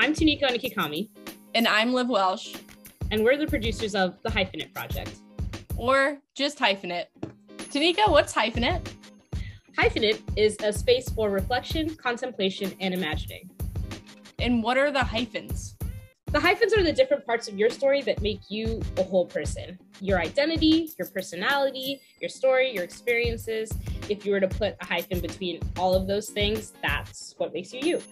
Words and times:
I'm 0.00 0.14
Tunika 0.14 0.42
Onnekikami. 0.42 1.08
And 1.56 1.66
I'm 1.66 1.92
Liv 1.92 2.08
Welsh. 2.08 2.54
And 3.10 3.24
we're 3.24 3.36
the 3.36 3.48
producers 3.48 3.96
of 3.96 4.14
the 4.22 4.28
Hyphenate 4.28 4.72
Project. 4.72 5.10
Or 5.76 6.18
just 6.36 6.56
Hyphenate. 6.56 7.06
Tunika, 7.56 8.08
what's 8.08 8.32
Hyphenate? 8.32 8.88
Hyphenate 9.76 10.20
is 10.36 10.56
a 10.62 10.72
space 10.72 11.08
for 11.08 11.30
reflection, 11.30 11.96
contemplation, 11.96 12.72
and 12.78 12.94
imagining. 12.94 13.50
And 14.38 14.62
what 14.62 14.78
are 14.78 14.92
the 14.92 15.02
hyphens? 15.02 15.74
The 16.26 16.38
hyphens 16.38 16.76
are 16.76 16.84
the 16.84 16.92
different 16.92 17.26
parts 17.26 17.48
of 17.48 17.58
your 17.58 17.68
story 17.68 18.00
that 18.02 18.22
make 18.22 18.42
you 18.48 18.80
a 18.98 19.02
whole 19.02 19.26
person. 19.26 19.80
Your 20.00 20.20
identity, 20.20 20.92
your 20.96 21.08
personality, 21.08 22.00
your 22.20 22.28
story, 22.28 22.72
your 22.72 22.84
experiences. 22.84 23.72
If 24.08 24.24
you 24.24 24.30
were 24.30 24.40
to 24.40 24.48
put 24.48 24.76
a 24.80 24.86
hyphen 24.86 25.18
between 25.18 25.60
all 25.76 25.96
of 25.96 26.06
those 26.06 26.30
things, 26.30 26.72
that's 26.82 27.34
what 27.38 27.52
makes 27.52 27.72
you 27.72 27.80
you. 27.82 28.02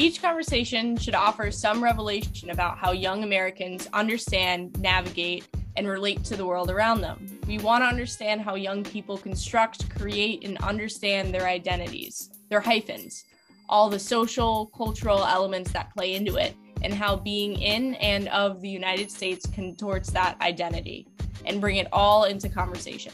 Each 0.00 0.22
conversation 0.22 0.96
should 0.96 1.14
offer 1.14 1.50
some 1.50 1.84
revelation 1.84 2.48
about 2.48 2.78
how 2.78 2.92
young 2.92 3.22
Americans 3.22 3.86
understand, 3.92 4.80
navigate, 4.80 5.46
and 5.76 5.86
relate 5.86 6.24
to 6.24 6.38
the 6.38 6.46
world 6.46 6.70
around 6.70 7.02
them. 7.02 7.38
We 7.46 7.58
want 7.58 7.84
to 7.84 7.88
understand 7.88 8.40
how 8.40 8.54
young 8.54 8.82
people 8.82 9.18
construct, 9.18 9.94
create, 9.94 10.42
and 10.42 10.56
understand 10.62 11.34
their 11.34 11.46
identities, 11.46 12.30
their 12.48 12.62
hyphens, 12.62 13.26
all 13.68 13.90
the 13.90 13.98
social, 13.98 14.72
cultural 14.74 15.22
elements 15.22 15.70
that 15.72 15.92
play 15.92 16.14
into 16.14 16.36
it, 16.36 16.56
and 16.80 16.94
how 16.94 17.16
being 17.16 17.60
in 17.60 17.94
and 17.96 18.26
of 18.28 18.62
the 18.62 18.70
United 18.70 19.10
States 19.10 19.44
contorts 19.52 20.08
that 20.12 20.40
identity 20.40 21.06
and 21.44 21.60
bring 21.60 21.76
it 21.76 21.88
all 21.92 22.24
into 22.24 22.48
conversation. 22.48 23.12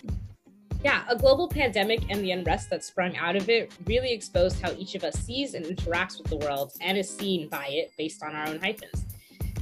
Yeah, 0.87 1.03
a 1.09 1.17
global 1.17 1.49
pandemic 1.49 2.09
and 2.11 2.23
the 2.23 2.31
unrest 2.31 2.71
that 2.71 2.85
sprung 2.85 3.17
out 3.17 3.35
of 3.35 3.49
it 3.49 3.73
really 3.87 4.13
exposed 4.13 4.63
how 4.63 4.71
each 4.79 4.95
of 4.95 5.03
us 5.03 5.17
sees 5.17 5.55
and 5.55 5.67
interacts 5.67 6.17
with 6.17 6.29
the 6.29 6.37
world 6.37 6.75
and 6.81 6.97
is 6.97 7.11
seen 7.11 7.49
by 7.49 7.67
it 7.67 7.93
based 7.99 8.23
on 8.23 8.37
our 8.37 8.47
own 8.47 8.61
hyphens. 8.61 9.05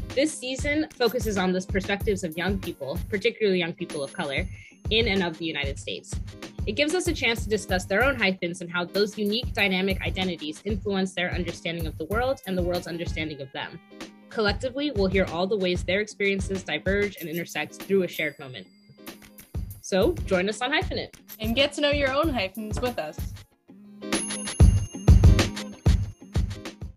This 0.08 0.36
season 0.36 0.86
focuses 0.91 1.39
on 1.39 1.50
the 1.53 1.62
perspectives 1.62 2.25
of 2.25 2.36
young 2.36 2.58
people, 2.58 2.98
particularly 3.08 3.58
young 3.58 3.72
people 3.72 4.05
of 4.05 4.12
color, 4.12 4.47
in 4.91 5.08
and 5.08 5.22
of 5.22 5.39
the 5.39 5.47
United 5.47 5.78
States. 5.78 6.14
It 6.66 6.72
gives 6.72 6.94
us 6.94 7.06
a 7.06 7.14
chance 7.14 7.42
to 7.44 7.48
discuss 7.48 7.86
their 7.86 8.05
own 8.05 8.16
hyphens 8.16 8.61
and 8.61 8.70
how 8.70 8.84
those 8.84 9.16
unique 9.16 9.55
dynamic 9.55 10.03
identities 10.03 10.61
influence 10.66 11.14
their 11.14 11.33
understanding 11.33 11.86
of 11.86 11.97
the 11.97 12.05
world 12.05 12.42
and 12.47 12.55
the 12.55 12.62
world's 12.62 12.86
understanding 12.86 13.41
of 13.41 13.50
them. 13.53 13.81
Collectively, 14.28 14.91
we'll 14.91 15.06
hear 15.06 15.25
all 15.33 15.47
the 15.47 15.56
ways 15.56 15.84
their 15.84 16.00
experiences 16.00 16.62
diverge 16.62 17.16
and 17.19 17.31
intersect 17.31 17.77
through 17.77 18.03
a 18.03 18.09
shared 18.09 18.38
moment. 18.38 18.66
So 19.84 20.14
join 20.24 20.48
us 20.48 20.62
on 20.62 20.72
Hyphenate 20.72 21.12
and 21.40 21.54
get 21.54 21.74
to 21.74 21.82
know 21.82 21.90
your 21.90 22.10
own 22.10 22.30
hyphens 22.30 22.80
with 22.80 22.98
us. 22.98 23.18